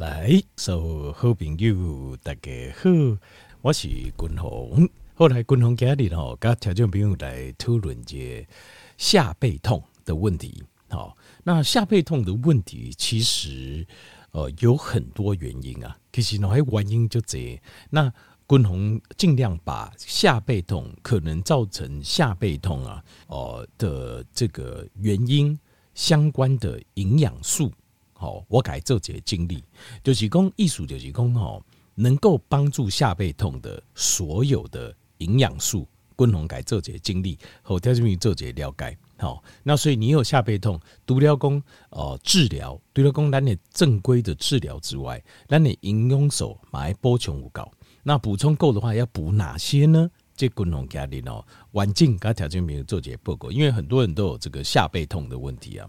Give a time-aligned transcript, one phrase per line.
[0.00, 2.88] 来，所有好朋友大家好，
[3.60, 4.88] 我是君鸿。
[5.14, 8.48] 后来君鸿今日吼，跟听众朋友来讨论这
[8.96, 10.64] 下背痛的问题。
[10.88, 13.86] 好，那下背痛的问题其实
[14.30, 17.60] 呃有很多原因啊，其实呢还原因就这。
[17.90, 18.10] 那
[18.48, 25.58] 君鸿尽量把下背痛可能造成下背痛啊，哦的这个原因
[25.92, 27.70] 相关的营养素，
[28.20, 29.64] 好，我改做这个经历，
[30.04, 31.64] 就是讲艺术，就是讲吼，
[31.94, 47.72] 能够帮助下背痛的所有的营养素，君鸿改做这个经历，后条件做这个了解，好，那所以你有下背痛，除了讲哦治疗，除了讲咱的正规的治疗之外，咱的营养手买补充有够。
[48.02, 50.10] 那补充够的话，要补哪些呢？
[50.36, 51.42] 这君鸿家里哦，
[51.72, 55.88] 环境跟条件没有做这些报告，因为很多人都有这个下背痛的问题啊。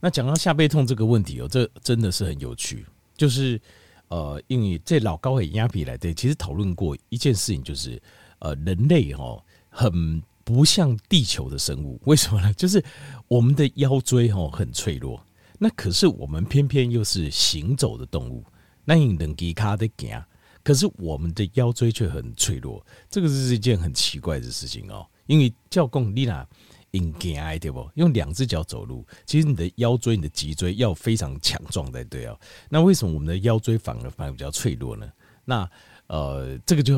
[0.00, 2.84] 那讲到下背痛这个问题哦，这真的是很有趣。
[3.16, 3.60] 就是
[4.08, 8.00] 呃，因为这老高和亚比来对，其实讨论过一件事情，就是
[8.38, 12.52] 呃，人类哦，很不像地球的生物，为什么呢？
[12.54, 12.82] 就是
[13.28, 15.22] 我们的腰椎哦很脆弱，
[15.58, 18.42] 那可是我们偏偏又是行走的动物，
[18.84, 20.24] 那你能给卡的行。
[20.62, 25.06] 可是我们的腰椎却很脆弱，这个是一件很奇怪的事情哦。
[25.26, 26.46] 因为叫公你娜
[26.92, 27.88] 应该对不？
[27.94, 32.38] 用两只脚走路，其实你的腰椎、你的脊椎要非常强壮才对哦。
[32.68, 35.10] 那为什么我们的腰椎反而反而比较脆弱呢？
[35.44, 35.70] 那
[36.06, 36.96] 呃，这个就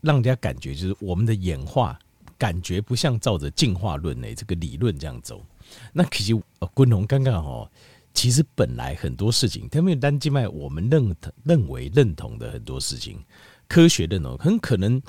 [0.00, 1.98] 让人家感觉就是我们的演化
[2.38, 5.44] 感觉不像照着进化论的这个理论这样走。
[5.92, 7.70] 那其实呃，君鸿刚刚哦。
[8.16, 13.18] 其实本来很多事情，他们单静脉，我们认认为认同的很多事情，
[13.66, 15.02] 科学认同，很可能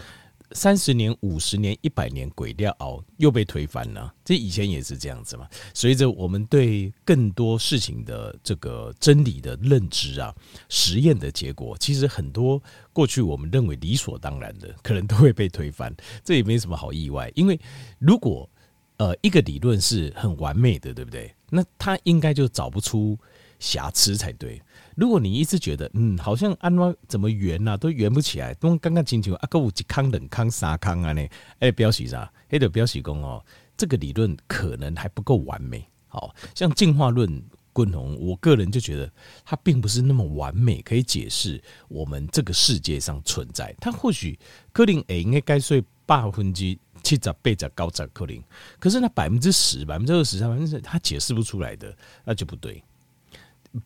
[0.52, 4.14] 三十年、五十年、一百年鬼掉熬又被推翻了。
[4.24, 5.48] 这以前也是这样子嘛。
[5.74, 10.34] 随着我们对更多事情的这个真理的认知啊，
[10.70, 12.62] 实验的结果，其实很多
[12.94, 15.96] 过去我们认为理所当然的，可能都会被推翻。
[16.24, 17.60] 这也没什么好意外，因为
[18.00, 18.50] 如果
[18.98, 21.34] 呃一个理论是很完美的，对不对？
[21.50, 23.18] 那他应该就找不出
[23.60, 24.62] 瑕疵才对。
[24.96, 31.28] 如果你一直觉得，嗯，好像安怎怎么圆呐、啊，都圆不起来，都刚刚进去啊，够有一康、两康、三康啊呢？
[31.60, 32.32] 哎，表示啥？
[32.50, 33.44] 哎，就表示讲哦，
[33.76, 35.86] 这个理论可能还不够完美。
[36.08, 37.28] 好像进化论，
[37.74, 39.12] 君鸿，我个人就觉得
[39.44, 43.76] 它并不是那么完美，可以解释我们这个世界上存在。
[43.82, 44.40] 它或许
[44.72, 46.78] 可能哎，应该该睡八分之。
[47.04, 48.42] 七十、八十、高十可能，
[48.80, 52.84] 可是那百分之十、百分之二十、百分之他解释不出来的，那就不对。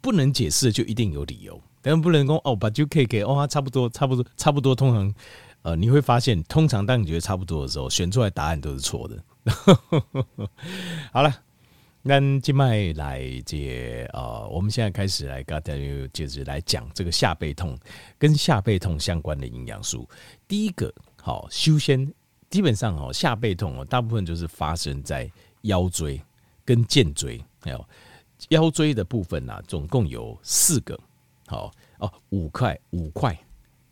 [0.02, 4.76] 不能解释就一定有理由，但不能说哦，把就可以给哦，差不多，差不多，差不多。
[4.76, 5.14] 通常，
[5.62, 9.24] 呃，你会发现，通常当你觉得差不多的时候，选出来答案都是错的。
[11.12, 11.34] 好了，
[12.02, 17.78] 那今麦来接呃，我们现在开始来跟大家就是来讲这个下背痛
[18.18, 20.08] 跟下背痛相关的营养素。
[20.48, 22.12] 第一个，好，修仙。
[22.50, 26.20] 基本上哦，下背痛哦，大部分就是发生在腰椎
[26.66, 27.86] 跟肩椎，还有
[28.48, 31.00] 腰椎的部分呐，总共有四个，
[31.46, 33.38] 好哦，五块五块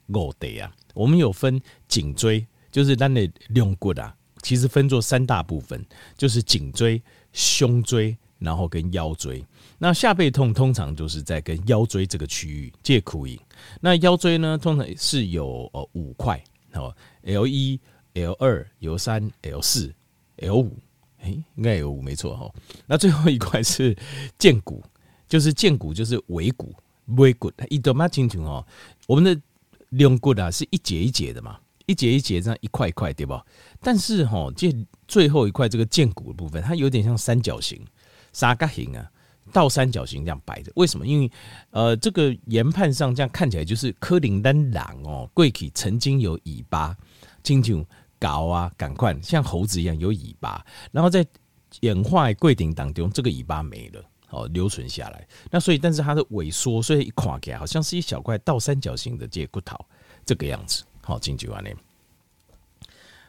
[0.07, 0.73] 五对啊。
[0.93, 5.85] 我们有分颈椎，就是咱的两骨啊，其实分作三大部分，
[6.17, 7.01] 就是颈椎、
[7.33, 9.45] 胸椎，然后跟腰椎。
[9.77, 13.39] 那下背痛通常就是在跟腰椎这个区域借苦饮。
[13.79, 16.41] 那腰椎呢，通常是有呃五块
[16.73, 17.79] 哦，L 一。
[18.13, 19.93] L 二、L 三、L 四、
[20.37, 20.75] L 五，
[21.33, 22.51] 应该有五没错哈。
[22.85, 23.95] 那最后一块是
[24.37, 24.83] 荐骨，
[25.27, 26.73] 就是荐骨，就是尾骨，
[27.17, 27.51] 尾骨。
[27.69, 28.65] 一点嘛清楚哦，
[29.07, 29.41] 我们的
[29.89, 33.45] 龙骨啊是一节一节的嘛，一节一节这样一块一块，对吧？
[33.81, 34.73] 但是哈，这
[35.07, 37.81] 最后一块这个荐骨的部分，它有点像三角形、
[38.33, 39.09] 三角形啊，
[39.51, 40.71] 倒三角形这样摆着。
[40.75, 41.07] 为什么？
[41.07, 41.31] 因为
[41.71, 46.95] 呃，这个研判上这样看起来就是柯林丹狼哦，贵体曾经有尾巴，
[47.43, 47.85] 清楚。
[48.19, 51.25] 搞啊，赶快像猴子一样有尾巴，然后在
[51.81, 55.27] 演化柜顶当中，这个尾巴没了，哦，留存下来。
[55.51, 59.77] 那所以，但是它的萎缩，所以一垮起来，好像是一小块倒三角形的这骨头，
[60.25, 60.83] 这个样子。
[61.01, 61.69] 好，进去完了。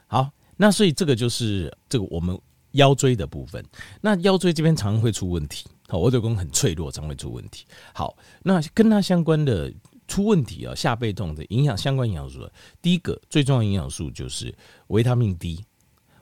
[0.06, 2.38] 好，那所以这个就是这个我们
[2.72, 3.64] 腰椎的部分。
[4.00, 7.66] 那腰椎这边常常会出问题，好，我的弓很脆弱，常会出问题。
[7.92, 9.72] 好，那跟它相关的。
[10.08, 10.74] 出问题啊！
[10.74, 12.50] 下背痛的影响相关营养素，
[12.82, 14.52] 第一个最重要营养素就是
[14.88, 15.64] 维他命 D。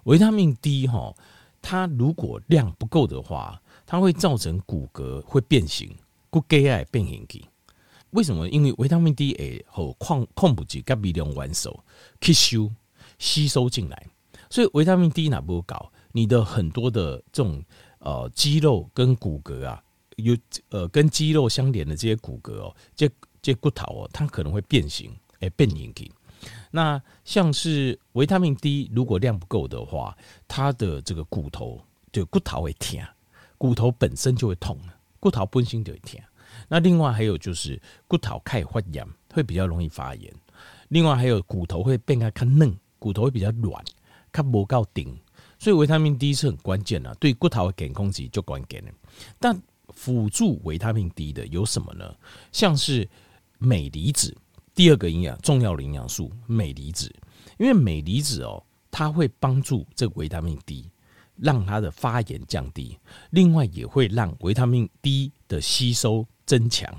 [0.03, 1.15] 维他命 D 哈，
[1.63, 5.97] 它如果量不够的话，它会造成骨骼会变形，
[6.29, 7.27] 骨骼爱变形。
[8.11, 8.49] 为什么？
[8.49, 11.79] 因为维他命 D 诶和矿矿物质跟微量元素
[12.21, 12.73] 吸收
[13.19, 14.07] 吸收进来，
[14.49, 15.93] 所以维他命 D 哪不搞？
[16.13, 17.63] 你的很多的这种
[17.99, 19.83] 呃肌肉跟骨骼啊，
[20.17, 20.37] 有
[20.71, 23.11] 呃跟肌肉相连的这些骨骼哦，这
[23.47, 25.95] 这骨头哦，它可能会变形，哎，变形。
[26.73, 31.81] 那像是维他命 D 如果量不够的话，它的这个骨头
[32.13, 33.01] 就骨头会疼，
[33.57, 34.77] 骨头本身就会痛，
[35.21, 36.21] 骨头本身就会疼。
[36.67, 40.35] 那另外还有就是骨头开始发炎，会比较容易发炎。
[40.89, 43.85] 另外还有骨头会变得更嫩，骨头会比较软，
[44.33, 45.17] 它不够顶。
[45.61, 48.93] 所以维他命 D 是很关键的，对骨头的健康是就关键的。
[49.39, 49.57] 但
[49.91, 52.13] 辅助维他命 D 的有什么呢？
[52.51, 53.09] 像是
[53.59, 54.37] 镁离子，
[54.75, 57.15] 第二个营养重要的营养素镁离子，
[57.59, 60.91] 因为镁离子哦，它会帮助这个维他命 D
[61.37, 62.99] 让它的发炎降低，
[63.31, 66.93] 另外也会让维他命 D 的吸收增强。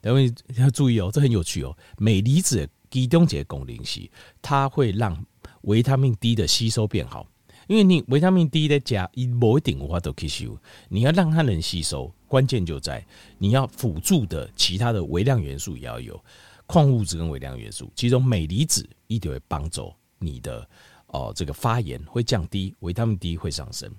[0.00, 4.10] 各位要注意哦，这很有趣哦，镁离子其中一个功能是，
[4.40, 5.24] 它会让
[5.62, 7.26] 维他命 D 的吸收变好。
[7.72, 10.58] 因为你维他命 D 的加一某一点的话都吸收，
[10.90, 13.02] 你要让它能吸收，关键就在
[13.38, 16.22] 你要辅助的其他的微量元素也要有
[16.66, 20.60] 矿物质跟微量元素，其中镁离子一定会帮助你的
[21.06, 23.90] 哦、呃、这个发炎会降低，维他命 D 会上升。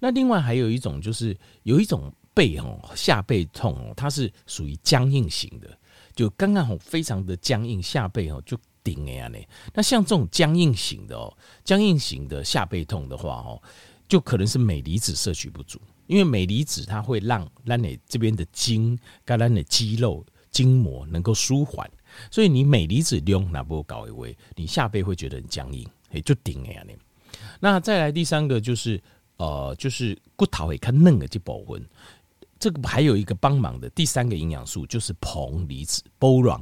[0.00, 5.78] 那另外还有一种就是有一种背哦下背痛哦，它是属于僵硬型的，
[6.16, 8.58] 就刚刚好非常的僵硬下背哦就。
[8.82, 9.38] 顶哎呀呢，
[9.74, 13.60] 那像这种僵硬型的哦，僵硬型的下背痛的话哦，
[14.08, 21.90] 就可能是镁离子摄取不足，因为镁离子它会让让你这边的筋、跟咱的肌肉、筋膜能够舒缓，
[22.30, 26.92] 所以你镁离子量那不高一位，你下背会觉得很僵硬，哎，就顶哎呀呢。
[27.60, 29.00] 那再来第三个就是
[29.36, 31.86] 呃，就是骨头会看嫩的这部分。
[32.58, 36.60] 这个还有一个帮忙的第三个营养素就是硼离子 （boron）。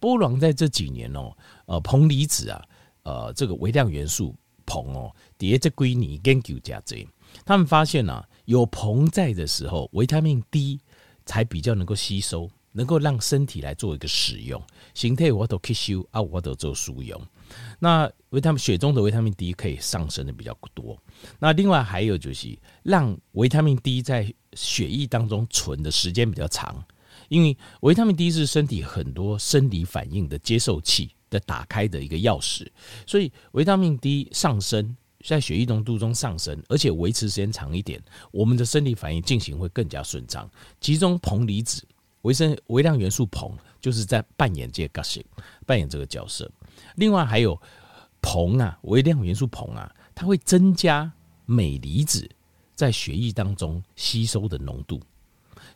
[0.00, 1.36] Boron 在这几年哦，
[1.66, 2.62] 呃，硼离子啊，
[3.02, 4.34] 呃，这个微量元素
[4.66, 7.06] 硼哦，底下这归你研究加这，
[7.44, 10.80] 他们发现啊，有硼在的时候，维他命 D
[11.24, 14.62] 才比较能够吸收，能够让身体来做一个使用。
[14.94, 17.20] 形态我都吸收啊，我都做输用。
[17.78, 20.98] 那维他命血中的维他命 D 可以上升的比较多。
[21.38, 26.84] 那另外还有就是让维他命 D 在血液当中存的时间比较长，
[27.28, 32.66] 因为维他命 D 是身体很多生理反应的接受器的打开的一个钥匙，
[33.06, 40.50] 所以维他命 D 上升在血液浓度中上升，而且维持时间长一点，我们的生理反应进行会更加顺畅。
[40.80, 41.86] 其中硼离子
[42.22, 45.20] 维生微量元素硼就是在扮演这个角色，
[45.66, 46.50] 扮演这个角色。
[46.96, 47.60] 另外还有
[48.22, 51.10] 硼啊，微量元素硼啊，它会增加
[51.46, 52.28] 镁离子
[52.74, 55.00] 在血液当中吸收的浓度。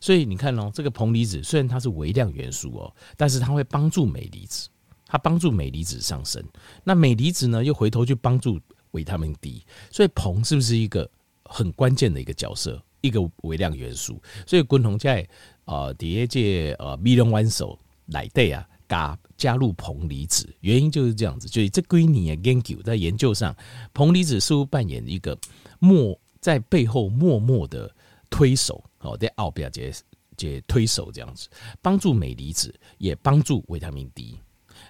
[0.03, 4.69] 所以你看哦，这个硼离子虽然它是微量元素哦，但是它会帮助镁离子，
[5.07, 6.43] 它帮助镁离子上升。
[6.83, 8.61] 那镁离子呢，又回头去帮助
[8.91, 9.65] 维他命 D。
[9.93, 11.09] 所以硼是不是一个
[11.45, 14.21] 很关键的一个角色，一个微量元素？
[14.45, 15.25] 所以滚筒在
[15.67, 18.67] 呃第一届呃米龙弯手来对啊。
[18.89, 23.57] 加加入硼离子，原因就是这样子，就是这归你的研究在研究上，
[23.95, 25.35] 硼离子似乎扮演一个
[25.79, 27.91] 默在背后默默的
[28.33, 29.93] 推手，哦，在奥比亚这
[30.37, 31.49] 这推手这样子，
[31.81, 34.41] 帮助镁离子，也帮助维他命 D。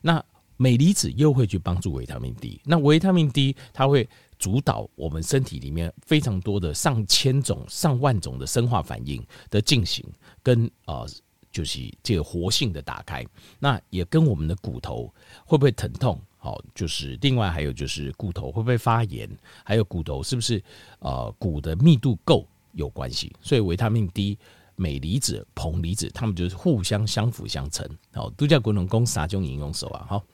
[0.01, 0.25] 那
[0.57, 4.09] 镁离子又会去帮助维他命 D，那维他命 D 它会
[4.39, 10.07] 主导我们身体里面非常多的上千种、上万种的生化反应的进行，
[10.43, 11.07] 跟呃。
[11.53, 13.23] 就是这个活性的打开，
[13.59, 15.13] 那也跟我们的骨头
[15.45, 19.29] 会不会疼痛，好，就是另外还有就是骨头会不会发炎，
[19.63, 20.65] 还有骨头是不是
[21.01, 23.33] 呃骨的密度够有关系。
[23.41, 24.39] 所以维他命 D、
[24.77, 27.89] 镁离子、硼离子，它们就是互相相辅相成。
[28.13, 30.07] 好，都叫骨龙公三种营养素啊。
[30.09, 30.25] 好，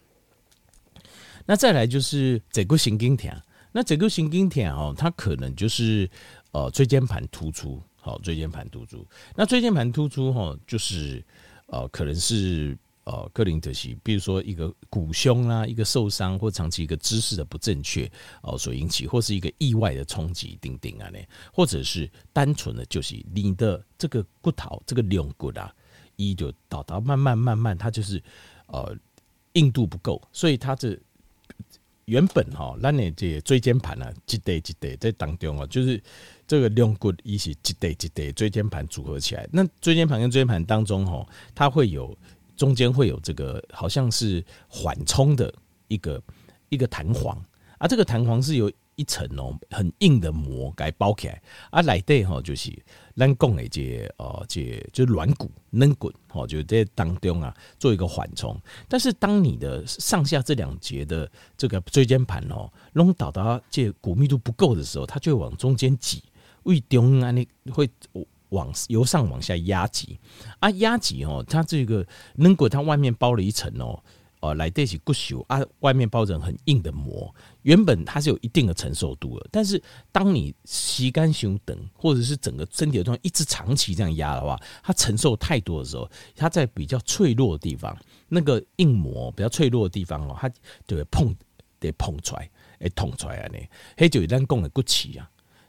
[1.47, 3.31] 那再来就是这个神经痛，
[3.73, 6.09] 那这个神经痛哦，它可能就是
[6.53, 7.83] 呃椎间盘突出。
[8.01, 9.07] 好，椎间盘突出。
[9.35, 11.23] 那椎间盘突出哈，就是
[11.67, 12.79] 呃，可能是
[13.09, 18.11] 呃，克林特西，比如说一个骨胸啊，一个受伤或长期一个姿势的不正确
[18.43, 21.19] 哦所引起，或是一个意外的冲击，等等啊，呢，
[21.51, 25.75] 或者是单纯的，就是你的这个骨头，这个龙骨啊，
[26.17, 28.23] 一就到到慢慢慢慢，它就是
[28.67, 28.95] 呃
[29.55, 30.95] 硬度不够，所以它这
[32.05, 35.99] 原本哈，那你这椎间盘啊，一对一对在当中啊，就是。
[36.49, 41.23] 这个龙骨一起几对几对椎间盘组合起来，那椎间盘跟椎间盘当中哈，
[41.55, 42.17] 它会有
[42.59, 45.51] 中间会有这个好像是缓冲的
[45.87, 46.23] 一个
[46.69, 47.43] 一个弹簧
[47.79, 52.71] 啊，这个弹簧是有一层哦很硬的膜给包起来啊，来对哈就是
[53.17, 66.23] 咱讲的这呃这就是软骨软骨哦，就在当中啊做一个缓冲，但是当你的上下这两节的这个椎间盘哦，弄到达这骨密度不够的时候，它就往中间挤。
[66.65, 67.89] 胃中啊，你会
[68.51, 70.19] 往由上往下压挤
[70.61, 74.03] 啊，压挤哦，它这个能果它外面包了一层哦。
[74.41, 79.49] 哦，来得起骨朽啊，外面包着很硬的膜，原本它是有一定的承受度的。
[79.51, 90.49] 但是当你吸干胸等，或者是整个身体的状态一直长期这样压的话，它承受太多的时候，它在比较脆弱的地方，那个硬膜比较脆弱的地方哦，它
[90.87, 91.35] 就会碰
[91.81, 93.49] 得碰出来，哎，捅出来啊！
[93.49, 93.59] 呢，
[93.97, 95.29] 黑酒一旦供的骨起啊。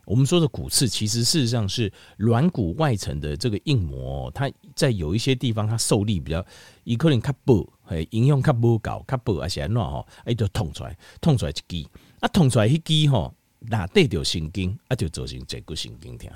[0.09, 6.43] 我们说的骨刺，其实事实上是软骨外层的这个硬膜，它在有一些地方它受力比较，
[6.83, 11.87] 伊可能卡薄，诶，营养较无够，较薄，而且安怎吼，哎，就痛出来，痛出来一支，
[12.21, 16.27] 啊，痛出来一支吼，那对着神经，啊，就造成坐骨神经痛。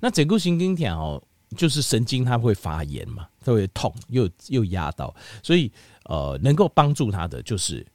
[0.00, 1.22] 那坐骨神经痛哦，
[1.56, 5.70] 就是神经它会发炎嘛，它会痛，又又压到，所以
[6.06, 7.86] 呃，能够帮助它的就是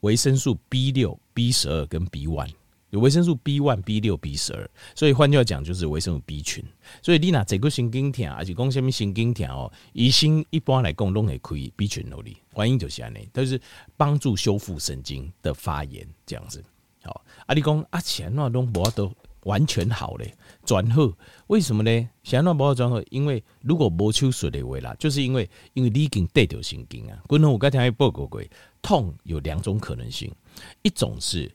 [0.00, 2.50] 维生素 B 六、B 十二跟 B one。
[2.90, 6.64] 有维生素 B one、B 六、B 十二，所以换句话讲就是维生素 B 群。
[7.02, 13.60] 所以你若这个神经痛，而且讲什么神经痛哦，医生一般来讲拢会开 B 群努力，原因就是安尼，都是
[13.96, 16.62] 帮助修复神经的发炎这样子。
[17.02, 19.12] 好，啊你讲啊，前那拢无都
[19.42, 20.32] 完全好嘞，
[20.64, 21.12] 转好，
[21.48, 22.08] 为什么呢？
[22.22, 27.18] 前那无转好，因为如果无手术的话啦，就是因为因为你已经得着神经啊。
[27.26, 28.40] 滚龙我刚才报告过，
[28.80, 30.32] 痛有两种可能性，
[30.82, 31.50] 一种是。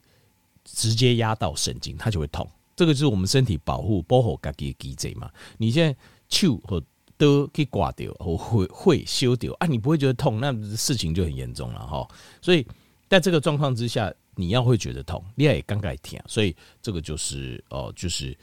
[0.74, 2.48] 直接压到神经，它就会痛。
[2.74, 5.30] 这个就是我们身体保护保护自己的机制嘛。
[5.58, 5.96] 你现在
[6.28, 6.82] 手和
[7.18, 12.08] 都可以挂掉，或会会修掉啊，你不会觉得痛，那事情就很严重了哈。
[12.40, 12.66] 所以
[13.08, 18.36] 在这个状况之下，你要会觉得痛，你也刚刚听，所以这个就是哦，就是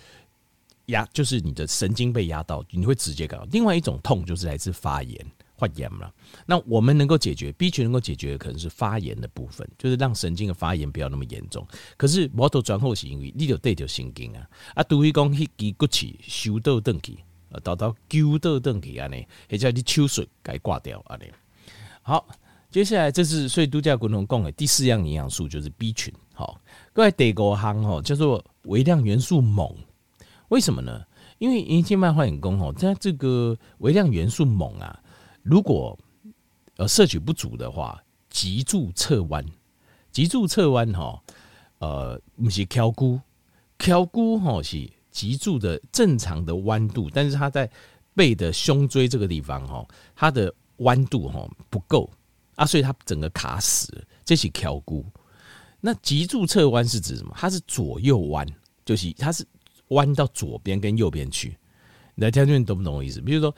[0.86, 3.48] 压，就是你的神经被压到，你会直接感到。
[3.52, 5.26] 另外一种痛就是来自发炎。
[5.60, 6.12] 发炎了，
[6.46, 11.68] 那我们能够解决 B 群能够解决的可能是发炎的部分，就是让神经的发炎不要那么严重。
[11.98, 17.18] 可是摩托转后是因为你就对着神经啊，啊，除非讲迄支骨刺修到断去，
[17.52, 21.26] 啊，到到揪到断去安尼，或者你手术该挂掉安尼。
[22.02, 22.26] 好，
[22.72, 26.14] 接下来这是所以度假滚筒讲的第四样营养素就是 B 群。
[26.34, 26.60] 好，
[26.94, 29.76] 各位第五项吼叫做微量元素锰，
[30.48, 31.04] 为什么呢？
[31.38, 34.98] 因为银杏麦花眼功吼，在这个微量元素锰啊。
[35.42, 35.98] 如果
[36.76, 39.44] 呃摄取不足的话，脊柱侧弯，
[40.12, 41.22] 脊柱侧弯哈，
[41.80, 43.20] 呃不是翘骨，
[43.80, 47.70] 翘骨哈是脊柱的正常的弯度，但是它在
[48.14, 52.10] 背的胸椎这个地方哈，它的弯度哈不够
[52.56, 55.06] 啊，所以它整个卡死，这是翘骨。
[55.82, 57.34] 那脊柱侧弯是指什么？
[57.36, 58.48] 它是左右弯，
[58.86, 59.46] 就是它是
[59.88, 61.58] 弯到左边跟右边去。
[62.16, 63.20] 你来听听，懂不懂我意思？
[63.22, 63.54] 比如说。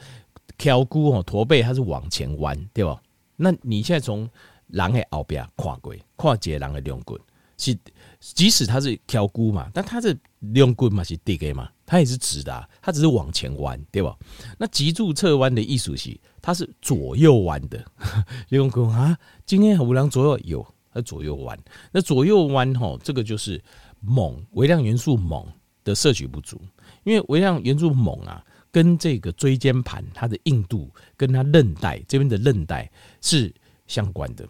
[0.61, 3.01] 挑骨哦，驼背它是往前弯，对吧？
[3.35, 4.29] 那你现在从
[4.67, 7.17] 人的后边跨过，跨过人的两骨，
[7.57, 7.75] 是
[8.19, 14.15] 即使它是挑骨嘛，但它是两骨嘛是直的嘛，它也是直的，它只是往前弯，对吧？
[14.59, 17.83] 那脊柱侧弯的意思是它是左右弯的。
[18.47, 20.63] 你讲啊，今天有人左右有，
[20.93, 21.57] 它左右弯。
[21.91, 23.59] 那左右弯哈，这个就是
[24.05, 25.43] 锰，微量元素锰
[25.83, 26.61] 的摄取不足，
[27.03, 28.45] 因为微量元素锰啊。
[28.71, 32.89] 跟这个椎间盘它的硬度，跟它韧带这边的韧带
[33.21, 33.53] 是
[33.87, 34.47] 相关的，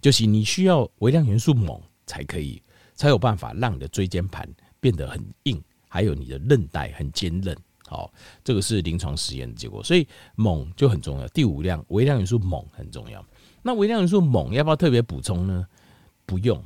[0.00, 2.62] 就是你需要微量元素锰才可以，
[2.94, 4.48] 才有办法让你的椎间盘
[4.80, 7.56] 变得很硬，还有你的韧带很坚韧。
[7.86, 8.12] 好，
[8.44, 11.28] 这个是临床实验的结果，所以锰就很重要。
[11.28, 13.24] 第五量微量元素锰很重要。
[13.62, 15.66] 那微量元素锰要不要特别补充呢？
[16.24, 16.64] 不用，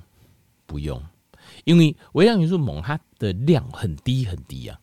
[0.66, 1.02] 不用，
[1.64, 4.78] 因为微量元素锰它的量很低很低啊。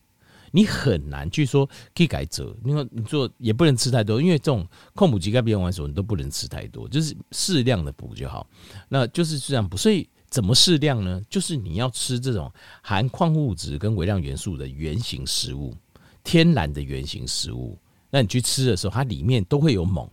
[0.54, 8.46] 你很难去说可以改折，因为你做也不能吃太多，因为这种控补肌钙变完时候你都不能吃太多，就是适量的补就好。
[8.88, 11.20] 那就是这样补，所以怎么适量呢？
[11.30, 15.74] 就是你要吃这种含矿物质跟微量元素的原型食物，
[16.22, 17.78] 天然的原型食物。
[18.10, 20.06] 那你去吃的时候，它里面都会有锰，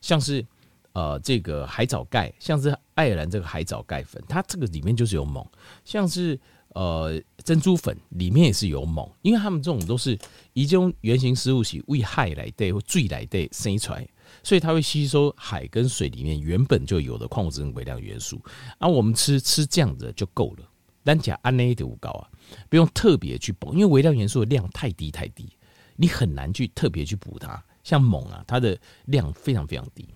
[0.00, 0.44] 像是
[0.92, 5.46] 呃这个海藻钙，像是爱尔兰这个海藻钙粉，它这个里面就是有锰，
[5.84, 6.36] 像是。
[6.74, 10.18] 呃，珍珠粉里面也是有锰，因为他们这种都是
[10.52, 14.08] 一种原型食物是为海来的或水来的生出来，
[14.42, 18.40] 所以它会吸收海跟水里面原本就有的矿物质跟微量元素。
[18.78, 20.68] 啊、我们吃吃这样子就够了，
[21.04, 22.28] 单讲氨内的五高啊，
[22.70, 25.48] 不用特别去补，因为微量元素的量太低太低，
[25.96, 27.62] 你很难去特别去补它。
[27.84, 30.08] 像锰啊，它的量非常非常低。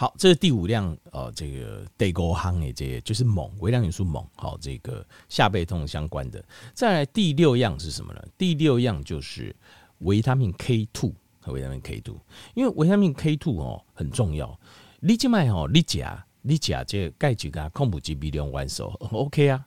[0.00, 4.26] 好，这是第五样，呃，这个第五项的这个就是锰，微量元素锰。
[4.34, 6.42] 好，这个下背痛相关的。
[6.72, 8.24] 再来第六样是什么呢？
[8.38, 9.54] 第六样就是
[9.98, 12.16] 维他命 K two 和维他命 K two，
[12.54, 14.58] 因为维他命 K two 哦很重要。
[15.00, 19.66] 你即卖哦，你加你加这钙质啊矿物质比量完手，OK 啊？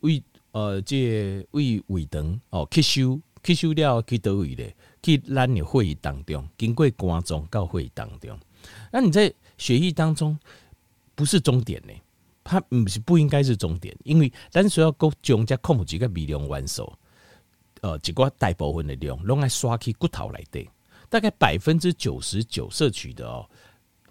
[0.00, 4.74] 为呃这为胃肠哦吸收吸收了去倒位咧？
[5.02, 8.38] 去咱的血液当中，经过肝脏到血液当中。
[8.90, 10.38] 那你在血液当中
[11.14, 11.92] 不是终点呢？
[12.44, 16.92] 它不是不应该是终点，因为咱需要够将这矿物质个微量元素，
[17.80, 20.64] 呃，一个大部分的量拢爱刷去骨头来的，
[21.08, 23.48] 大概百分之九十九摄取的哦，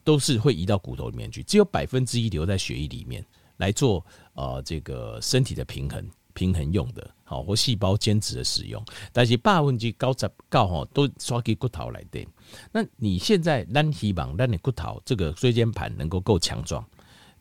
[0.03, 3.25] 都是会移到骨头里面去，只有百分之一留在血液里面
[3.55, 12.23] 来做呃这个身体的平衡平衡用的，好或细胞间质的使用，但是百分之九十九吼都刷去骨头来的。
[12.71, 16.85] 那你现在咱希望咱的骨头这个椎间盘能够够强壮，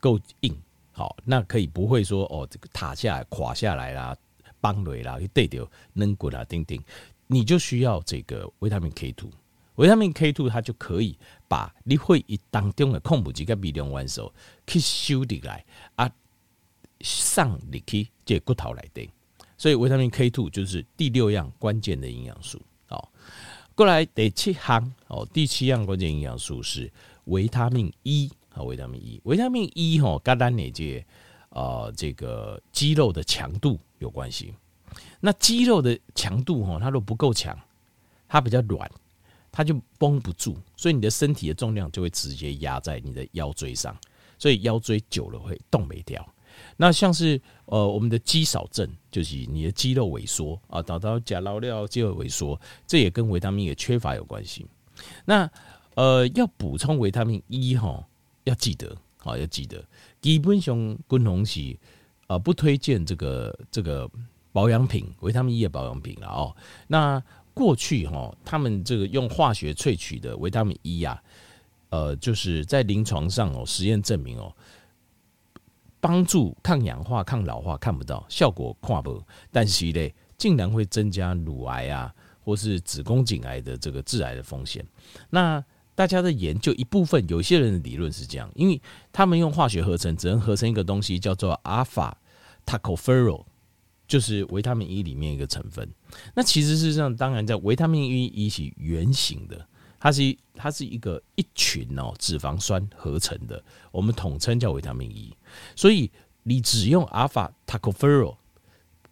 [0.01, 0.57] 够硬。
[0.93, 4.17] 好，那可以不会说哦，这个塌下来、垮下来啦、
[4.61, 6.81] 崩雷啦，去对掉软骨啊、钉钉，
[7.27, 9.29] 你就需要这个维他命 K two。
[9.75, 14.33] 维他命 K two 它就可以把你血液当中的矿物质跟微量元素
[14.69, 15.65] 去修理来
[15.97, 16.09] 啊，
[17.05, 19.09] 上你去借骨头来的。
[19.57, 22.61] 所以维他命 K two 就是第六样关键的营养素。
[22.87, 23.13] 好，
[23.77, 26.93] 过来第七行哦，第七样关键营养素是
[27.27, 28.31] 维他命 E。
[28.55, 31.05] 啊，维他命 E，维他命 E 哈，跟咱那些
[31.49, 34.55] 呃这个肌肉的强度有关系。
[35.19, 37.59] 那肌肉的强度哈，它都不够强，
[38.29, 38.89] 它比较软，
[39.51, 43.97] 它就绷不住，所以你的身体的重量就会直接压在你的腰椎上，
[44.39, 46.25] 所以腰椎久了会动没掉。
[46.77, 54.67] 那像是呃我们的肌少症，就是你的肌肉萎缩啊，导到假老料肌肉萎缩，这也跟维他命的缺乏有关系。
[55.25, 55.51] 那
[55.95, 58.05] 呃要补充维他命 E 哈。
[58.47, 59.83] 要记得，好要记得。
[60.21, 60.77] 基本上，
[61.09, 61.75] 军红是
[62.27, 64.07] 呃不推荐这个这个
[64.53, 66.55] 保养品，维他命 E 的保养品了哦。
[66.87, 67.23] 那
[67.55, 71.23] 过去哈，他们这个用化学萃取的维他命 E 呀，
[71.89, 74.55] 呃，就是在临床上哦，实验证明哦，
[76.05, 84.87] 帮助抗氧化、抗老化看不到效果，跨不，但是呢，竟然会增加乳癌啊，或是子宫颈癌的这个致癌的风险。
[85.31, 88.79] 那大家的研究一部分，有些人的理论是这样，因为
[89.15, 92.15] 他们用化学合成，只能合成一个东西叫做阿法
[92.67, 93.47] tocopherol，
[94.07, 95.89] 就是维他命 E 里面一个成分。
[96.35, 99.67] 那其实事实上，当然在维他命 E 一起圆形的，
[100.05, 105.35] 它是它是一个一群哦脂肪酸合成的，我们统称叫维他命 E。
[105.75, 106.11] 所以
[106.43, 108.37] 你只用阿尔法 tocopherol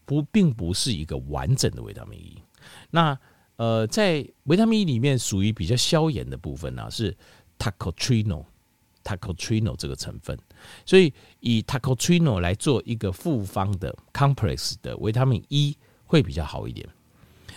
[0.05, 2.43] 不并不是一个完整的维他命 E。
[2.91, 3.19] 那
[3.57, 7.17] 呃，在维他命 E 里面属于比较消炎的部分呢、是
[7.59, 10.39] tocotrienol，tocotrienol 这个成分，
[10.85, 15.75] 所以以 tocotrienol 来做一个复方的 complex 的维他命 E
[16.05, 16.87] 会比较好一点。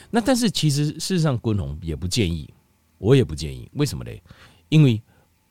[0.10, 2.50] 那但是其实事实上，滚红也不建议，
[2.98, 4.12] 我也不建议，为什么呢？
[4.70, 5.02] 因为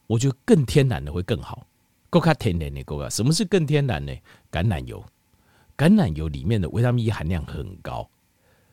[0.06, 1.66] 我觉得更天然的会更好，
[2.10, 3.08] 够卡天然的够卡。
[3.08, 4.12] 什么是更天然呢？
[4.50, 5.04] 橄榄油，
[5.76, 8.08] 橄榄油里面的维他命 E 含量很高，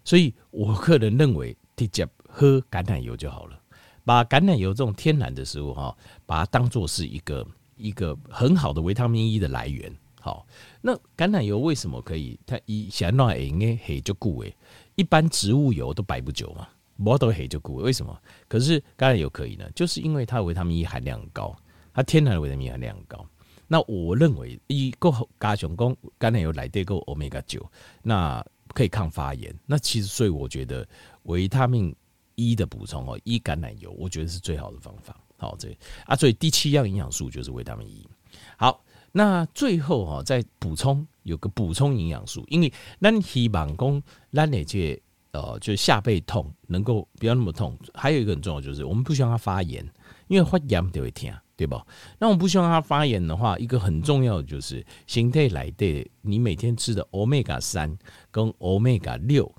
[0.04, 1.56] 所以我个人认为。
[1.74, 3.60] 直接喝橄榄油就好了，
[4.06, 7.44] 把橄榄油这种天然的食物哈，把它当做是一个
[7.76, 9.92] 一个很好的维他命 E 的来源。
[10.20, 10.46] 好，
[10.80, 12.40] 那橄榄油为什么可以？
[12.46, 14.56] 它一想弄应该黑就固诶，
[14.94, 16.68] 一般植物油都摆不久嘛，
[17.02, 17.76] 摩都黑就固。
[17.76, 18.18] 为什么？
[18.48, 19.70] 可是橄榄油可以呢？
[19.76, 21.56] 就是因为它维他命 E 含量高，
[21.94, 23.26] 它天然的维他命 E 含量高。
[23.68, 27.66] 那我认为一够加上讲橄榄油来对够欧米伽九，
[28.04, 29.54] 那可以抗发炎。
[29.66, 30.88] 那其实所以我觉得。
[31.26, 31.96] 维他命
[32.34, 35.16] E 的补充哦一橄榄油，我觉得是最好的方法。
[35.38, 35.70] 好，这
[36.04, 38.10] 啊，所以第七样营养素就是维他命 E。
[38.58, 45.00] 好，那最后哈，再补充有个补充营养素，因为咱希望讲咱那些
[45.32, 47.78] 呃，就是下背痛能够不要那么痛。
[47.94, 49.86] 还有一个很重要就是，我们不希望它发炎，
[50.28, 51.86] 因为发炎就会痛，对吧？
[52.20, 57.98] 那我们不希望它发炎的话，一个很重要的就是，形态来的你每天吃的欧米伽三
[58.30, 59.54] 跟欧米伽六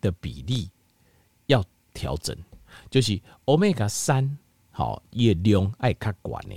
[0.00, 0.68] 的比例
[1.46, 1.64] 要。
[1.94, 2.36] 调整
[2.90, 4.38] 就是欧米伽三
[4.70, 6.54] 好，也量爱卡管呢，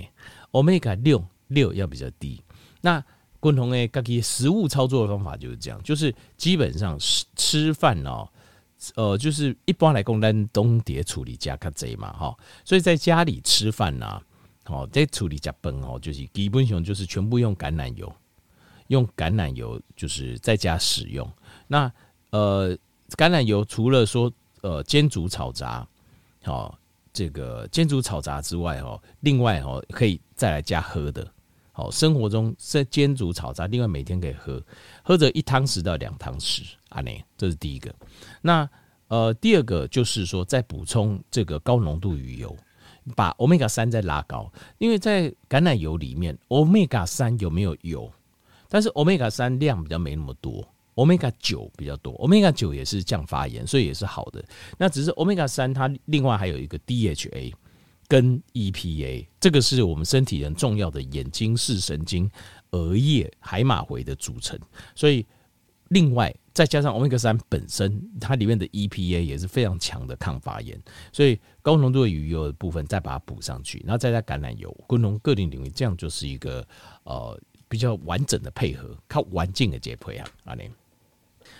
[0.52, 2.40] 欧米伽六六要比较低。
[2.80, 3.04] 那
[3.40, 8.28] 共同诶，各个食物操作的方法就是这样，就是基本上吃吃饭哦，
[8.94, 14.20] 呃，就是一般来讲，咱东碟处理加较济嘛哈，所以在家里吃饭呐，
[14.64, 18.12] 好在处理加崩哦，就是基本上就是全部用橄榄油，
[18.88, 21.30] 用橄榄油就是在家使用。
[21.68, 21.90] 那
[22.30, 22.76] 呃，
[23.10, 25.86] 橄榄油除了说呃，煎煮炒炸，
[26.44, 26.78] 好，
[27.12, 31.28] 这个煎煮炒炸之外，哦，另外哦，可以再来加喝的，
[31.72, 34.62] 好，生活中在煎煮炒炸，另外每天可以喝，
[35.02, 37.92] 喝着一汤匙到两汤匙，啊，内，这是第一个。
[38.42, 38.68] 那
[39.08, 42.54] 呃，第二个就是说，再补充这个高浓度鱼油，
[43.16, 48.12] 把欧米伽三再拉高，因为在橄榄油里面，欧米伽三有没有油？
[48.68, 54.42] 但是欧米伽三量比较没那么多，Omega 九比较多，Omega 九也是降发炎，所以也是好的。
[54.78, 57.52] 那只是 Omega 三，它另外还有一个 DHA
[58.12, 62.30] 跟 EPA，这个是我们身体人重要的眼睛、视神经、
[62.72, 64.60] 额叶、海马回的组成。
[64.94, 65.24] 所以
[65.88, 70.78] 另外再加上 Omega 三本身，它里面的 EPA 也是非常强的抗发炎。
[71.10, 76.62] 所以高浓度的鱼油的部分再把它补上去，然后再加橄榄油，均衡各定领域，这样就是一个
[77.04, 80.70] 呃比较完整的配合，靠环境的接配啊，阿年。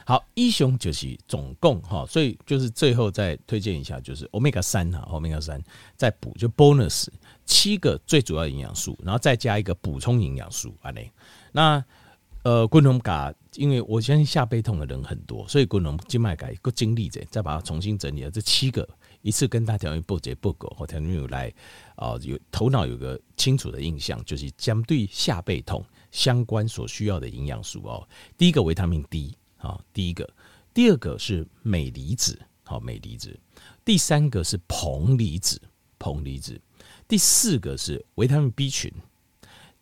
[0.05, 5.62] 好，一雄就是总共哈，所以就是最后再推荐一下，就是 Omega 三哈，Omega 三
[5.97, 7.07] 再补就 bonus
[7.45, 11.12] 七个最主要营养素，然后再加一个补充营养素啊嘞。
[11.53, 11.85] 那
[12.43, 18.88] 呃，滚龙嘎，因为我相信下背痛的人很多，所以滚龙静脉改个精力者，再把它重新整理了这七个，
[19.21, 21.53] 一次跟大家报捷报告，或条友来
[21.95, 28.09] 啊、有头脑有个清楚的印象，就是针对下背痛相关所需要的营养素哦。
[28.37, 29.37] 第一个维他命 D。
[29.62, 30.29] 好，第一个，
[30.75, 33.38] 第二个是镁离子，好，镁离子，
[33.85, 35.62] 第三个是硼离子，
[36.01, 36.61] 硼离子，
[37.07, 38.92] 第四个是维他命 B 群，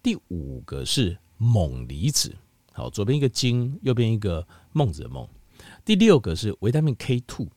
[0.02, 2.36] 第五个是锰离子，
[2.74, 5.26] 好，左边一个金，右边一个孟子的孟，
[5.82, 7.48] 第六个是维他命 K two，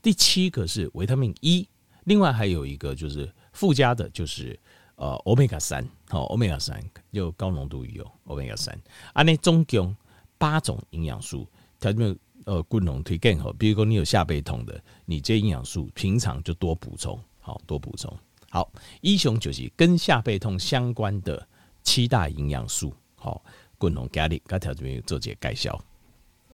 [0.00, 1.68] 第七个是维他命 E，
[2.04, 4.56] 另外还有一个就是附加的，就是
[4.94, 8.80] 呃欧米伽三，好，欧米伽三又高浓度鱼油，欧米伽三，
[9.12, 9.96] 啊，那总共。
[10.38, 11.46] 八种营养素，
[11.78, 13.52] 条件呃，共同推荐好。
[13.52, 18.16] 比如说你有下背痛的，你这营养素平常就多补充，好多补充。
[18.48, 18.72] 好，
[19.02, 21.46] 一雄就是跟下背痛相关的
[21.82, 23.42] 七大营养素，好，
[23.78, 25.78] 均衡给你，该条件做些介绍。